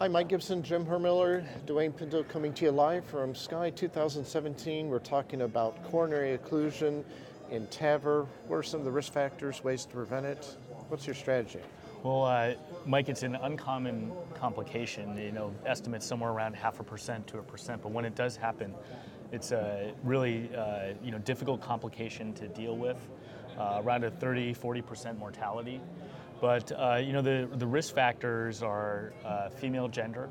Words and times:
Hi, 0.00 0.08
Mike 0.08 0.28
Gibson, 0.28 0.62
Jim 0.62 0.86
Hermiller, 0.86 1.44
Duane 1.66 1.92
Pinto 1.92 2.22
coming 2.22 2.54
to 2.54 2.64
you 2.64 2.70
live 2.70 3.04
from 3.04 3.34
SCAI 3.34 3.76
2017. 3.76 4.88
We're 4.88 4.98
talking 4.98 5.42
about 5.42 5.84
coronary 5.84 6.38
occlusion 6.38 7.04
in 7.50 7.66
TAVR. 7.66 8.26
What 8.46 8.56
are 8.56 8.62
some 8.62 8.80
of 8.80 8.86
the 8.86 8.90
risk 8.90 9.12
factors, 9.12 9.62
ways 9.62 9.84
to 9.84 9.92
prevent 9.92 10.24
it? 10.24 10.56
What's 10.88 11.06
your 11.06 11.14
strategy? 11.14 11.58
Well, 12.02 12.24
uh, 12.24 12.54
Mike, 12.86 13.10
it's 13.10 13.24
an 13.24 13.34
uncommon 13.34 14.10
complication. 14.34 15.18
You 15.18 15.32
know, 15.32 15.54
estimates 15.66 16.06
somewhere 16.06 16.30
around 16.30 16.56
half 16.56 16.80
a 16.80 16.82
percent 16.82 17.26
to 17.26 17.38
a 17.38 17.42
percent. 17.42 17.82
But 17.82 17.92
when 17.92 18.06
it 18.06 18.14
does 18.14 18.36
happen, 18.36 18.74
it's 19.32 19.52
a 19.52 19.92
really 20.02 20.48
uh, 20.56 20.94
you 21.04 21.10
know 21.10 21.18
difficult 21.18 21.60
complication 21.60 22.32
to 22.36 22.48
deal 22.48 22.78
with. 22.78 22.96
Uh, 23.58 23.82
around 23.84 24.04
a 24.04 24.10
30, 24.10 24.54
40 24.54 24.80
percent 24.80 25.18
mortality. 25.18 25.78
But 26.40 26.72
uh, 26.72 26.96
you 26.96 27.12
know, 27.12 27.22
the 27.22 27.48
the 27.56 27.66
risk 27.66 27.94
factors 27.94 28.62
are 28.62 29.12
uh, 29.24 29.50
female 29.50 29.88
gender, 29.88 30.28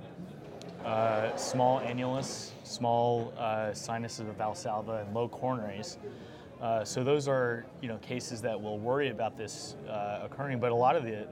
uh, 0.84 1.36
small 1.36 1.82
annulus, 1.82 2.52
small 2.64 3.34
sinuses 3.74 4.28
of 4.28 4.38
Valsalva, 4.38 5.06
and 5.06 5.14
low 5.14 5.30
coronaries. 5.30 5.98
Uh, 6.62 6.84
so 6.84 7.04
those 7.04 7.28
are 7.28 7.66
you 7.82 7.88
know 7.88 7.98
cases 7.98 8.42
that 8.42 8.60
will 8.60 8.80
worry 8.80 9.10
about 9.10 9.38
this 9.38 9.76
uh, 9.88 10.22
occurring, 10.24 10.60
but 10.60 10.72
a 10.72 10.76
lot 10.76 10.96
of 10.96 11.04
the 11.04 11.26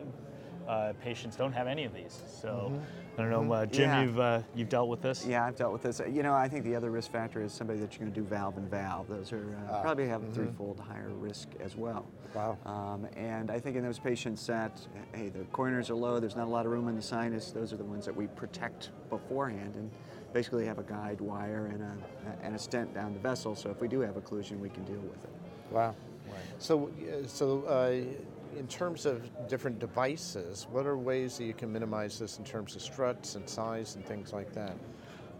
uh, 0.67 0.93
patients 1.01 1.35
don't 1.35 1.51
have 1.51 1.67
any 1.67 1.83
of 1.83 1.93
these. 1.93 2.23
So 2.41 2.71
mm-hmm. 2.71 2.83
I 3.17 3.23
don't 3.23 3.31
know, 3.31 3.51
uh, 3.51 3.65
Jim, 3.65 3.89
yeah. 3.89 4.01
you've 4.03 4.19
uh, 4.19 4.41
you've 4.53 4.69
dealt 4.69 4.89
with 4.89 5.01
this. 5.01 5.25
Yeah, 5.25 5.43
I've 5.43 5.55
dealt 5.55 5.73
with 5.73 5.81
this. 5.81 5.99
You 6.07 6.21
know, 6.21 6.35
I 6.35 6.47
think 6.47 6.63
the 6.63 6.75
other 6.75 6.91
risk 6.91 7.11
factor 7.11 7.41
is 7.41 7.51
somebody 7.51 7.79
that 7.79 7.93
you're 7.93 8.01
going 8.01 8.13
to 8.13 8.19
do 8.19 8.23
valve 8.23 8.57
and 8.57 8.69
valve. 8.69 9.07
Those 9.07 9.33
are 9.33 9.57
uh, 9.67 9.71
ah, 9.71 9.81
probably 9.81 10.07
have 10.07 10.21
mm-hmm. 10.21 10.33
threefold 10.33 10.79
higher 10.79 11.09
risk 11.09 11.47
as 11.59 11.75
well. 11.75 12.05
Wow. 12.35 12.59
Um, 12.65 13.07
and 13.15 13.49
I 13.49 13.59
think 13.59 13.75
in 13.75 13.83
those 13.83 13.97
patients 13.97 14.45
that 14.45 14.79
hey, 15.15 15.29
the 15.29 15.39
coronaries 15.45 15.89
are 15.89 15.95
low, 15.95 16.19
there's 16.19 16.35
not 16.35 16.45
a 16.45 16.49
lot 16.49 16.67
of 16.67 16.71
room 16.71 16.87
in 16.89 16.95
the 16.95 17.01
sinus. 17.01 17.49
Those 17.49 17.73
are 17.73 17.77
the 17.77 17.83
ones 17.83 18.05
that 18.05 18.15
we 18.15 18.27
protect 18.27 18.91
beforehand 19.09 19.73
and 19.75 19.89
basically 20.31 20.67
have 20.67 20.77
a 20.77 20.83
guide 20.83 21.19
wire 21.19 21.71
and 21.73 21.81
a 21.81 22.45
and 22.45 22.55
a 22.55 22.59
stent 22.59 22.93
down 22.93 23.13
the 23.13 23.19
vessel. 23.19 23.55
So 23.55 23.71
if 23.71 23.81
we 23.81 23.87
do 23.87 23.99
have 24.01 24.13
occlusion, 24.13 24.59
we 24.59 24.69
can 24.69 24.83
deal 24.83 25.01
with 25.01 25.23
it. 25.23 25.31
Wow. 25.71 25.95
Right. 26.27 26.35
So 26.59 26.91
so. 27.25 28.13
Uh, 28.55 28.59
in 28.59 28.67
terms 28.67 29.05
of 29.05 29.29
different 29.47 29.79
devices, 29.79 30.67
what 30.71 30.85
are 30.85 30.97
ways 30.97 31.37
that 31.37 31.45
you 31.45 31.53
can 31.53 31.71
minimize 31.71 32.19
this 32.19 32.37
in 32.37 32.43
terms 32.43 32.75
of 32.75 32.81
struts 32.81 33.35
and 33.35 33.47
size 33.47 33.95
and 33.95 34.05
things 34.05 34.33
like 34.33 34.53
that? 34.53 34.75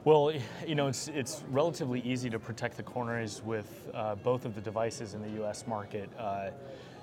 Well, 0.04 0.32
you 0.66 0.76
know, 0.76 0.88
it's, 0.88 1.10
it's 1.10 1.44
relatively 1.50 2.00
easy 2.02 2.30
to 2.30 2.40
protect 2.40 2.78
the 2.78 2.84
corners 2.84 3.42
with 3.44 3.90
uh, 3.94 4.16
both 4.16 4.46
of 4.46 4.56
the 4.56 4.62
devices 4.62 5.14
in 5.14 5.22
the 5.22 5.32
U.S. 5.42 5.68
market. 5.68 6.10
Uh, 6.18 6.52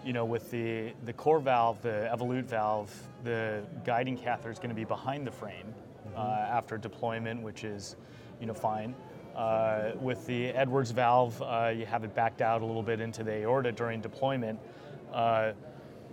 you 0.04 0.12
know, 0.12 0.24
with 0.24 0.50
the, 0.50 0.92
the 1.04 1.12
core 1.12 1.40
valve, 1.40 1.80
the 1.82 2.10
Evolut 2.14 2.44
valve, 2.44 2.94
the 3.22 3.62
guiding 3.84 4.16
catheter 4.16 4.50
is 4.50 4.58
going 4.58 4.70
to 4.70 4.74
be 4.74 4.84
behind 4.84 5.26
the 5.26 5.30
frame 5.30 5.66
mm-hmm. 5.66 6.18
uh, 6.18 6.22
after 6.22 6.78
deployment, 6.78 7.42
which 7.42 7.64
is, 7.64 7.96
you 8.40 8.46
know, 8.46 8.54
fine. 8.54 8.94
Uh, 9.34 9.92
with 10.00 10.24
the 10.26 10.48
Edwards 10.48 10.90
valve, 10.90 11.42
uh, 11.42 11.72
you 11.74 11.84
have 11.86 12.04
it 12.04 12.14
backed 12.14 12.40
out 12.40 12.62
a 12.62 12.64
little 12.64 12.82
bit 12.82 13.00
into 13.00 13.24
the 13.24 13.42
aorta 13.42 13.72
during 13.72 14.00
deployment. 14.00 14.58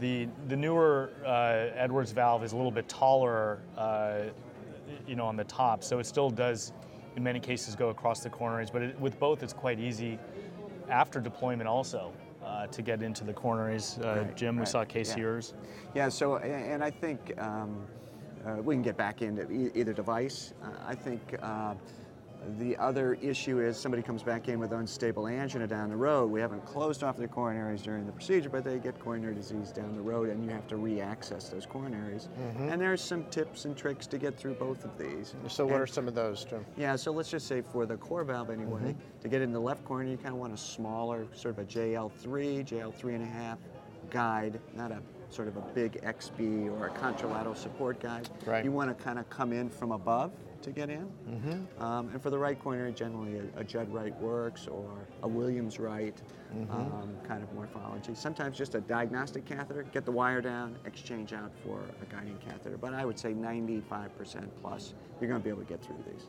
The, 0.02 0.28
the 0.48 0.58
newer 0.58 1.12
uh, 1.24 1.80
Edwards 1.80 2.12
valve 2.12 2.44
is 2.44 2.54
a 2.54 2.56
little 2.56 2.72
bit 2.72 2.90
taller, 2.90 3.60
uh, 3.78 4.24
you 5.08 5.16
know, 5.16 5.26
on 5.28 5.36
the 5.36 5.44
top, 5.44 5.84
so 5.84 6.00
it 6.00 6.08
still 6.08 6.32
does, 6.32 6.74
in 7.16 7.22
many 7.22 7.40
cases, 7.40 7.76
go 7.76 7.90
across 7.90 8.22
the 8.22 8.30
coronaries. 8.30 8.74
But 8.74 8.82
it, 8.82 9.00
with 9.00 9.20
both, 9.20 9.44
it's 9.44 9.54
quite 9.54 9.80
easy 9.80 10.18
after 10.90 11.22
deployment 11.22 11.70
also. 11.70 12.12
Uh, 12.44 12.66
to 12.66 12.82
get 12.82 13.04
into 13.04 13.24
the 13.24 13.32
coronaries, 13.32 14.04
uh, 14.04 14.24
right, 14.24 14.36
Jim, 14.36 14.58
right. 14.58 14.66
we 14.66 14.66
saw 14.66 14.84
case 14.84 15.12
yeah. 15.12 15.22
yours. 15.22 15.54
Yeah. 15.94 16.10
So, 16.10 16.38
and 16.38 16.84
I 16.84 16.90
think 16.90 17.40
um, 17.40 17.86
uh, 18.44 18.56
we 18.64 18.74
can 18.74 18.82
get 18.82 18.98
back 18.98 19.22
into 19.22 19.48
either 19.78 19.94
device. 19.94 20.56
Uh, 20.64 20.70
I 20.88 20.96
think 20.96 21.22
the 22.58 22.76
other 22.78 23.16
issue 23.22 23.60
is 23.60 23.78
somebody 23.78 24.02
comes 24.02 24.24
back 24.24 24.48
in 24.48 24.60
with 24.60 24.72
unstable 24.72 25.28
angina 25.28 25.68
down 25.68 25.90
the 25.90 25.96
road. 25.96 26.32
We 26.32 26.42
haven't 26.42 26.66
closed 26.66 27.04
off 27.04 27.18
their 27.18 27.28
coronaries 27.28 27.84
during 27.84 28.06
the 28.06 28.12
procedure, 28.12 28.50
but 28.50 28.64
they 28.64 28.80
get 28.80 29.00
coronary 29.00 29.36
disease 29.36 29.72
down 29.72 29.96
the 29.96 30.02
road, 30.02 30.30
and 30.30 30.44
you 30.44 30.50
have 30.50 30.68
to 30.68 30.78
re-access 30.78 31.50
those 31.50 31.66
coronaries. 31.66 32.30
Mm-hmm. 32.30 32.70
And 32.70 32.82
there's 32.82 33.02
some 33.02 33.26
tips 33.26 33.66
and 33.66 33.78
tricks 33.78 34.08
to 34.08 34.18
get 34.18 34.38
through 34.38 34.56
both 34.56 34.86
of 34.86 34.98
these. 34.98 35.36
So, 35.48 35.66
what 35.66 35.74
and, 35.74 35.84
are 35.84 35.88
some 35.88 36.08
of 36.08 36.16
those, 36.16 36.44
Jim? 36.44 36.66
Yeah, 36.78 36.96
so 36.96 37.12
let's 37.12 37.30
just 37.30 37.48
say 37.48 37.62
for 37.62 37.86
the 37.86 37.98
core 37.98 38.24
valve 38.24 38.50
anyway, 38.50 38.82
mm-hmm. 38.82 39.20
to 39.22 39.28
get 39.28 39.42
in 39.42 39.52
the 39.52 39.62
left 39.62 39.86
coronary, 39.86 40.12
you 40.12 40.18
kind 40.18 40.34
of 40.34 40.40
want 40.40 40.54
a 40.54 40.58
smaller, 40.58 41.28
sort 41.34 41.58
of 41.58 41.60
a 41.60 41.66
JL3, 41.66 42.66
JL3 42.68 43.04
and 43.16 43.24
a 43.24 43.28
half 43.28 43.60
guide, 44.10 44.60
not 44.74 44.92
a 44.92 45.00
sort 45.30 45.48
of 45.48 45.58
a 45.58 45.62
big 45.74 46.02
XB 46.02 46.70
or 46.72 46.88
a 46.88 46.92
contralateral 46.92 47.56
support 47.56 48.00
guide. 48.00 48.30
Right. 48.46 48.66
You 48.66 48.72
want 48.72 48.96
to 48.96 49.04
kind 49.04 49.18
of 49.18 49.30
come 49.30 49.54
in 49.54 49.70
from 49.70 49.92
above 49.92 50.34
to 50.64 50.72
get 50.72 50.90
in. 50.90 51.08
Mm-hmm. 51.30 51.84
Um, 51.84 52.10
and 52.10 52.22
for 52.22 52.30
the 52.30 52.38
right 52.38 52.60
coronary, 52.60 52.92
generally 52.92 53.40
a, 53.40 53.60
a, 53.60 53.64
Judd 53.64 53.92
Wright 53.94 54.16
works 54.22 54.68
or 54.68 54.90
a 55.24 55.28
Williams 55.28 55.80
Wright 55.80 56.20
mm-hmm. 56.56 56.72
um, 56.72 57.14
kind 57.28 57.44
of 57.44 57.52
morphology. 57.54 58.14
Sometimes 58.16 58.58
just 58.58 58.76
a 58.76 58.82
diagnostic 58.82 59.46
catheter, 59.46 59.84
get 59.84 60.06
the 60.06 60.12
wire 60.12 60.42
down, 60.42 60.78
exchange 60.86 61.34
out 61.34 61.52
for 61.64 61.82
a 62.02 62.14
guiding 62.14 62.38
catheter. 62.46 62.78
But 62.78 62.94
I 62.94 63.06
would 63.06 63.20
say 63.20 63.34
95% 63.34 64.48
plus, 64.62 64.94
you're 65.20 65.30
going 65.30 65.42
to 65.42 65.44
be 65.44 65.50
able 65.50 65.62
to 65.62 65.68
get 65.68 65.84
through 65.84 66.04
these. 66.12 66.26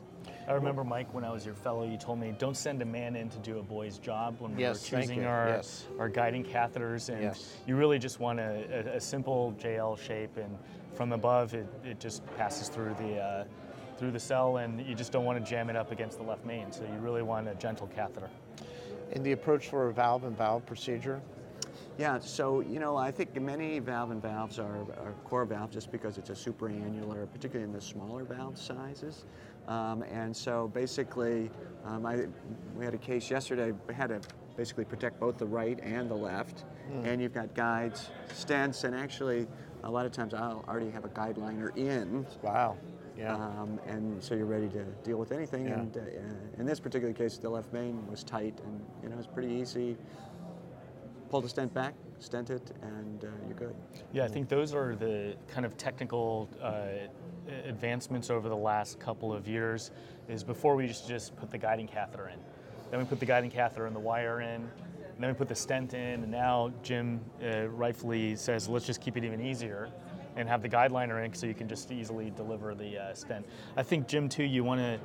I 0.47 0.53
remember, 0.53 0.83
Mike, 0.83 1.13
when 1.13 1.23
I 1.23 1.31
was 1.31 1.45
your 1.45 1.55
fellow, 1.55 1.89
you 1.89 1.97
told 1.97 2.19
me 2.19 2.33
don't 2.37 2.57
send 2.57 2.81
a 2.81 2.85
man 2.85 3.15
in 3.15 3.29
to 3.29 3.37
do 3.39 3.59
a 3.59 3.63
boy's 3.63 3.97
job 3.97 4.35
when 4.39 4.55
we 4.55 4.61
yes, 4.61 4.91
were 4.91 4.99
choosing 4.99 5.25
our, 5.25 5.47
yes. 5.47 5.85
our 5.99 6.09
guiding 6.09 6.43
catheters. 6.43 7.09
And 7.09 7.21
yes. 7.21 7.55
you 7.65 7.75
really 7.75 7.99
just 7.99 8.19
want 8.19 8.39
a, 8.39 8.91
a, 8.93 8.97
a, 8.97 9.01
simple 9.01 9.55
JL 9.59 9.97
shape, 9.97 10.37
and 10.37 10.57
from 10.93 11.11
above, 11.11 11.53
it, 11.53 11.67
it 11.83 11.99
just 11.99 12.25
passes 12.37 12.69
through 12.69 12.95
the. 12.99 13.17
Uh, 13.17 13.45
through 13.97 14.11
the 14.11 14.19
cell, 14.19 14.57
and 14.57 14.85
you 14.85 14.95
just 14.95 15.11
don't 15.11 15.25
want 15.25 15.43
to 15.43 15.49
jam 15.49 15.69
it 15.69 15.75
up 15.75 15.91
against 15.91 16.17
the 16.17 16.23
left 16.23 16.45
main. 16.45 16.71
So 16.71 16.83
you 16.83 16.99
really 16.99 17.21
want 17.21 17.47
a 17.47 17.55
gentle 17.55 17.87
catheter. 17.87 18.29
And 19.13 19.23
the 19.23 19.33
approach 19.33 19.69
for 19.69 19.89
a 19.89 19.93
valve 19.93 20.23
and 20.23 20.37
valve 20.37 20.65
procedure? 20.65 21.21
Yeah, 21.97 22.19
so 22.19 22.61
you 22.61 22.79
know, 22.79 22.97
I 22.97 23.11
think 23.11 23.39
many 23.39 23.77
valve 23.79 24.09
and 24.11 24.21
valves 24.21 24.57
are, 24.57 24.81
are 24.81 25.13
CoreValve 25.29 25.69
just 25.69 25.91
because 25.91 26.17
it's 26.17 26.31
a 26.31 26.35
supra-annular, 26.35 27.27
particularly 27.27 27.69
in 27.69 27.73
the 27.73 27.81
smaller 27.81 28.23
valve 28.23 28.57
sizes. 28.57 29.25
Um, 29.67 30.03
and 30.03 30.35
so 30.35 30.69
basically, 30.73 31.51
um, 31.85 32.05
I, 32.05 32.25
we 32.75 32.83
had 32.83 32.93
a 32.93 32.97
case 32.97 33.29
yesterday, 33.29 33.73
had 33.93 34.07
to 34.07 34.21
basically 34.57 34.85
protect 34.85 35.19
both 35.19 35.37
the 35.37 35.45
right 35.45 35.79
and 35.81 36.09
the 36.09 36.15
left. 36.15 36.65
Mm. 36.91 37.05
And 37.05 37.21
you've 37.21 37.33
got 37.33 37.53
guides, 37.53 38.09
stents, 38.29 38.83
and 38.83 38.95
actually, 38.95 39.47
a 39.83 39.89
lot 39.89 40.05
of 40.05 40.11
times 40.11 40.33
I'll 40.33 40.65
already 40.67 40.89
have 40.91 41.05
a 41.05 41.09
guide 41.09 41.37
liner 41.37 41.71
in. 41.75 42.25
Wow. 42.41 42.77
Yeah. 43.17 43.35
Um, 43.35 43.79
and 43.85 44.23
so 44.23 44.35
you're 44.35 44.45
ready 44.45 44.69
to 44.69 44.83
deal 45.03 45.17
with 45.17 45.31
anything. 45.31 45.67
Yeah. 45.67 45.73
And 45.79 45.97
uh, 45.97 46.01
in 46.59 46.65
this 46.65 46.79
particular 46.79 47.13
case, 47.13 47.37
the 47.37 47.49
left 47.49 47.71
main 47.73 48.05
was 48.09 48.23
tight, 48.23 48.59
and 48.65 48.81
you 49.01 49.09
know 49.09 49.15
it 49.15 49.17
was 49.17 49.27
pretty 49.27 49.53
easy. 49.53 49.97
Pull 51.29 51.41
the 51.41 51.49
stent 51.49 51.73
back, 51.73 51.95
stent 52.19 52.49
it, 52.49 52.71
and 52.81 53.23
uh, 53.23 53.27
you're 53.47 53.57
good. 53.57 53.75
Yeah, 54.11 54.23
I 54.23 54.27
think 54.27 54.49
those 54.49 54.73
are 54.73 54.95
the 54.95 55.35
kind 55.47 55.65
of 55.65 55.77
technical 55.77 56.49
uh, 56.61 57.07
advancements 57.65 58.29
over 58.29 58.49
the 58.49 58.55
last 58.55 58.99
couple 58.99 59.33
of 59.33 59.47
years. 59.47 59.91
Is 60.27 60.43
before 60.43 60.75
we 60.75 60.87
just 60.87 61.07
just 61.07 61.35
put 61.35 61.51
the 61.51 61.57
guiding 61.57 61.87
catheter 61.87 62.29
in, 62.29 62.39
then 62.91 62.99
we 62.99 63.05
put 63.05 63.19
the 63.19 63.25
guiding 63.25 63.51
catheter 63.51 63.85
and 63.85 63.95
the 63.95 63.99
wire 63.99 64.41
in. 64.41 64.69
And 65.15 65.21
then 65.21 65.29
we 65.29 65.35
put 65.35 65.47
the 65.47 65.53
stent 65.53 65.93
in, 65.93 66.23
and 66.23 66.31
now 66.31 66.73
Jim 66.81 67.21
uh, 67.43 67.67
rightfully 67.67 68.35
says, 68.35 68.67
let's 68.67 68.87
just 68.87 68.99
keep 68.99 69.15
it 69.15 69.23
even 69.23 69.45
easier 69.45 69.91
and 70.35 70.47
have 70.47 70.61
the 70.61 70.67
guide 70.67 70.91
liner 70.91 71.21
in 71.21 71.33
so 71.33 71.45
you 71.45 71.53
can 71.53 71.67
just 71.67 71.91
easily 71.91 72.31
deliver 72.31 72.73
the 72.75 72.97
uh, 72.97 73.13
stent. 73.13 73.45
I 73.77 73.83
think, 73.83 74.07
Jim, 74.07 74.29
too, 74.29 74.43
you 74.43 74.63
want 74.63 74.81
to 74.81 74.99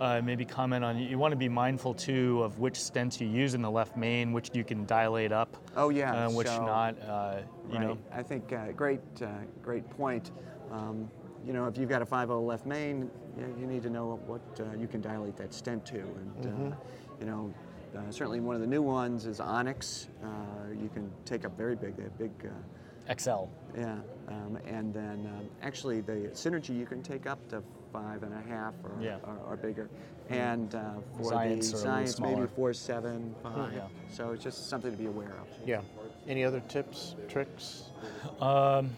uh, 0.00 0.20
maybe 0.24 0.44
comment 0.44 0.84
on, 0.84 0.98
you 0.98 1.18
want 1.18 1.32
to 1.32 1.36
be 1.36 1.48
mindful, 1.48 1.94
too, 1.94 2.42
of 2.42 2.58
which 2.58 2.74
stents 2.74 3.20
you 3.20 3.28
use 3.28 3.54
in 3.54 3.62
the 3.62 3.70
left 3.70 3.96
main, 3.96 4.32
which 4.32 4.50
you 4.54 4.64
can 4.64 4.84
dilate 4.86 5.32
up. 5.32 5.56
Oh, 5.76 5.90
yeah. 5.90 6.26
Uh, 6.26 6.30
which 6.30 6.46
so, 6.46 6.64
not, 6.64 7.00
uh, 7.02 7.40
you 7.68 7.78
right. 7.78 7.82
know. 7.82 7.98
I 8.12 8.22
think 8.22 8.52
uh, 8.52 8.72
great, 8.72 9.00
uh, 9.22 9.28
great 9.62 9.88
point. 9.90 10.30
Um, 10.70 11.10
you 11.46 11.52
know, 11.52 11.66
if 11.66 11.76
you've 11.76 11.88
got 11.88 12.02
a 12.02 12.06
5.0 12.06 12.46
left 12.46 12.66
main, 12.66 13.10
you, 13.38 13.54
you 13.60 13.66
need 13.66 13.82
to 13.82 13.90
know 13.90 14.20
what 14.26 14.40
you 14.78 14.86
can 14.86 15.00
dilate 15.00 15.36
that 15.36 15.52
stent 15.52 15.84
to. 15.86 15.98
And, 15.98 16.44
mm-hmm. 16.44 16.70
you 17.20 17.26
know, 17.26 17.54
uh, 17.96 18.10
certainly 18.10 18.40
one 18.40 18.54
of 18.54 18.60
the 18.60 18.66
new 18.66 18.82
ones 18.82 19.26
is 19.26 19.40
Onyx. 19.40 20.08
Uh, 20.22 20.26
you 20.80 20.88
can 20.88 21.10
take 21.24 21.44
up 21.44 21.56
very 21.56 21.74
big, 21.74 21.96
they 21.96 22.04
have 22.04 22.18
big 22.18 22.30
XL. 23.18 23.44
Yeah, 23.76 23.96
um, 24.28 24.58
and 24.66 24.92
then 24.92 25.30
um, 25.32 25.48
actually 25.62 26.00
the 26.00 26.30
synergy 26.32 26.76
you 26.76 26.86
can 26.86 27.02
take 27.02 27.26
up 27.26 27.46
to 27.50 27.62
five 27.92 28.22
and 28.22 28.32
a 28.32 28.48
half 28.48 28.74
or, 28.84 28.92
yeah. 29.00 29.16
or, 29.24 29.36
or, 29.48 29.56
bigger, 29.56 29.88
and 30.28 30.74
uh, 30.74 30.92
for 31.16 31.32
Xience 31.32 31.72
the 31.72 31.88
Xience 31.88 32.20
maybe 32.20 32.46
four, 32.54 32.72
seven, 32.72 33.34
five. 33.42 33.72
Yeah. 33.74 33.82
So 34.12 34.30
it's 34.30 34.44
just 34.44 34.68
something 34.68 34.90
to 34.90 34.96
be 34.96 35.06
aware 35.06 35.34
of. 35.40 35.48
Yeah. 35.66 35.80
Any 36.28 36.44
other 36.44 36.60
tips, 36.68 37.16
tricks? 37.28 37.90
Um, 38.40 38.90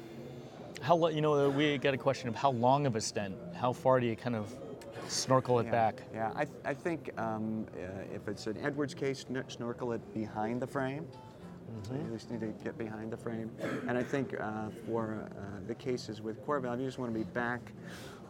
how 0.82 1.08
you 1.08 1.20
know 1.20 1.48
we 1.48 1.78
got 1.78 1.94
a 1.94 1.98
question 1.98 2.28
of 2.28 2.34
how 2.34 2.50
long 2.50 2.86
of 2.86 2.96
a 2.96 3.00
stent? 3.00 3.36
How 3.54 3.72
far 3.72 4.00
do 4.00 4.06
you 4.06 4.16
kind 4.16 4.36
of 4.36 4.52
snorkel 5.08 5.60
it 5.60 5.64
yeah, 5.64 5.70
back? 5.70 6.02
Yeah, 6.12 6.32
I, 6.34 6.46
I 6.64 6.74
think 6.74 7.10
um, 7.18 7.66
uh, 7.74 8.14
if 8.14 8.28
it's 8.28 8.46
an 8.46 8.58
Edwards 8.62 8.94
case, 8.94 9.24
snorkel 9.48 9.92
it 9.92 10.14
behind 10.14 10.60
the 10.60 10.66
frame. 10.66 11.06
Mm-hmm. 11.72 11.94
So 11.94 11.94
you 11.94 12.12
just 12.12 12.30
need 12.30 12.40
to 12.40 12.64
get 12.64 12.78
behind 12.78 13.12
the 13.12 13.16
frame. 13.16 13.50
And 13.88 13.96
I 13.96 14.02
think 14.02 14.38
uh, 14.38 14.68
for 14.86 15.28
uh, 15.36 15.66
the 15.66 15.74
cases 15.74 16.20
with 16.20 16.44
CoreValve, 16.46 16.78
you 16.80 16.86
just 16.86 16.98
want 16.98 17.12
to 17.12 17.18
be 17.18 17.24
back 17.24 17.72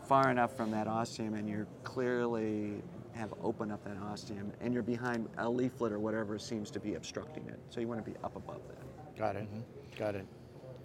far 0.06 0.30
enough 0.30 0.56
from 0.56 0.70
that 0.70 0.86
ostium 0.86 1.34
and 1.34 1.48
you're 1.48 1.66
clearly 1.84 2.82
have 3.14 3.32
opened 3.42 3.70
up 3.70 3.84
that 3.84 3.96
ostium 3.98 4.52
and 4.60 4.72
you're 4.72 4.82
behind 4.82 5.28
a 5.38 5.48
leaflet 5.48 5.92
or 5.92 5.98
whatever 5.98 6.38
seems 6.38 6.70
to 6.70 6.80
be 6.80 6.94
obstructing 6.94 7.46
it. 7.48 7.58
So 7.70 7.80
you 7.80 7.88
want 7.88 8.04
to 8.04 8.10
be 8.10 8.16
up 8.24 8.36
above 8.36 8.60
that. 8.68 9.18
Got 9.18 9.36
it. 9.36 9.46
Got 9.98 10.14
it. 10.14 10.26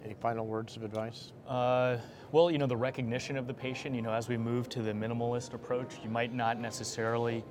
Any 0.04 0.14
final 0.14 0.46
words 0.46 0.76
of 0.76 0.84
advice? 0.84 1.32
Uh, 1.46 1.96
well, 2.30 2.50
you 2.50 2.58
know, 2.58 2.66
the 2.66 2.76
recognition 2.76 3.36
of 3.36 3.46
the 3.46 3.54
patient, 3.54 3.94
you 3.94 4.02
know, 4.02 4.12
as 4.12 4.28
we 4.28 4.36
move 4.36 4.68
to 4.70 4.82
the 4.82 4.92
minimalist 4.92 5.54
approach, 5.54 5.96
you 6.04 6.10
might 6.10 6.32
not 6.32 6.60
necessarily 6.60 7.44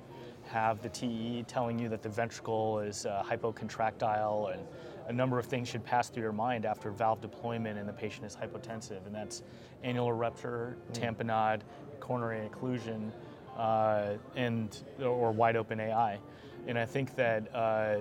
have 0.48 0.80
the 0.80 0.88
TEE 0.88 1.44
telling 1.46 1.78
you 1.78 1.88
that 1.90 2.02
the 2.02 2.08
ventricle 2.08 2.78
is 2.80 3.04
uh, 3.04 3.22
hypocontractile 3.26 4.54
and 4.54 4.66
a 5.08 5.12
number 5.12 5.38
of 5.38 5.46
things 5.46 5.68
should 5.68 5.84
pass 5.84 6.10
through 6.10 6.22
your 6.22 6.32
mind 6.32 6.66
after 6.66 6.90
valve 6.90 7.20
deployment 7.20 7.78
and 7.78 7.88
the 7.88 7.92
patient 7.92 8.26
is 8.26 8.36
hypotensive, 8.36 9.04
and 9.06 9.14
that's 9.14 9.42
annular 9.82 10.14
rupture, 10.14 10.76
tamponade, 10.92 11.62
coronary 11.98 12.48
occlusion, 12.48 13.10
uh, 13.56 14.12
and 14.36 14.84
or 15.00 15.32
wide 15.32 15.56
open 15.56 15.80
AI. 15.80 16.18
And 16.66 16.78
I 16.78 16.84
think 16.84 17.14
that 17.16 17.54
uh, 17.54 18.00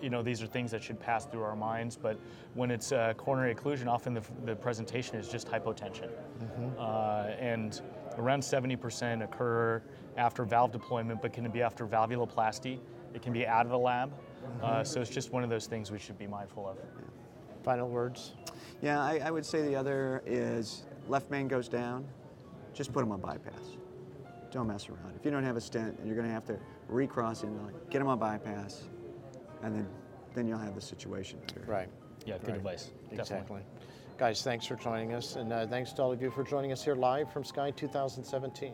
you 0.00 0.08
know 0.08 0.22
these 0.22 0.42
are 0.42 0.46
things 0.46 0.70
that 0.70 0.82
should 0.82 0.98
pass 0.98 1.26
through 1.26 1.42
our 1.42 1.54
minds. 1.54 1.96
But 1.96 2.18
when 2.54 2.70
it's 2.70 2.92
uh, 2.92 3.12
coronary 3.18 3.54
occlusion, 3.54 3.86
often 3.86 4.14
the, 4.14 4.22
the 4.46 4.56
presentation 4.56 5.16
is 5.16 5.28
just 5.28 5.48
hypotension, 5.48 6.08
uh, 6.78 7.34
and 7.38 7.80
around 8.18 8.40
70% 8.40 9.22
occur 9.22 9.82
after 10.16 10.44
valve 10.44 10.72
deployment, 10.72 11.20
but 11.20 11.32
can 11.32 11.48
be 11.50 11.62
after 11.62 11.86
valvuloplasty. 11.86 12.78
It 13.14 13.22
can 13.22 13.32
be 13.32 13.46
out 13.46 13.66
of 13.66 13.70
the 13.72 13.78
lab. 13.78 14.12
Uh, 14.62 14.82
so 14.84 15.00
it's 15.00 15.10
just 15.10 15.32
one 15.32 15.44
of 15.44 15.50
those 15.50 15.66
things 15.66 15.90
we 15.90 15.98
should 15.98 16.18
be 16.18 16.26
mindful 16.26 16.68
of. 16.68 16.76
Final 17.62 17.88
words? 17.88 18.32
Yeah, 18.80 19.00
I, 19.00 19.20
I 19.24 19.30
would 19.30 19.46
say 19.46 19.62
the 19.62 19.76
other 19.76 20.22
is 20.26 20.84
left 21.08 21.30
main 21.30 21.46
goes 21.48 21.68
down, 21.68 22.04
just 22.74 22.92
put 22.92 23.00
them 23.00 23.12
on 23.12 23.20
bypass. 23.20 23.76
Don't 24.50 24.66
mess 24.66 24.88
around. 24.88 25.14
If 25.18 25.24
you 25.24 25.30
don't 25.30 25.44
have 25.44 25.56
a 25.56 25.60
stent 25.60 25.96
and 25.98 26.06
you're 26.06 26.16
going 26.16 26.26
to 26.26 26.32
have 26.34 26.44
to 26.46 26.58
recross 26.88 27.42
in, 27.44 27.62
like, 27.64 27.88
get 27.90 28.00
them 28.00 28.08
on 28.08 28.18
bypass, 28.18 28.82
and 29.62 29.74
then 29.74 29.88
then 30.34 30.48
you'll 30.48 30.58
have 30.58 30.74
the 30.74 30.80
situation. 30.80 31.38
under- 31.56 31.70
Right. 31.70 31.88
Yeah, 32.24 32.38
good 32.38 32.48
Right. 32.48 32.56
advice. 32.56 32.84
Definitely. 33.10 33.18
Exactly. 33.20 33.60
Guys, 34.16 34.42
thanks 34.42 34.64
for 34.66 34.76
joining 34.76 35.12
us, 35.12 35.36
and 35.36 35.52
uh, 35.52 35.66
thanks 35.66 35.92
to 35.92 36.02
all 36.02 36.10
of 36.12 36.22
you 36.22 36.30
for 36.30 36.42
joining 36.42 36.72
us 36.72 36.82
here 36.82 36.94
live 36.94 37.30
from 37.32 37.42
SCAI 37.44 37.74
2017. 37.76 38.72